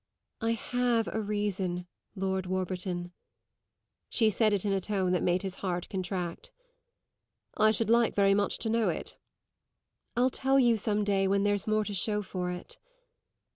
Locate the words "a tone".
4.73-5.11